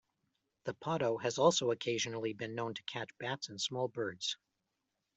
[0.63, 4.35] The potto has also occasionally been known to catch bats and small birds.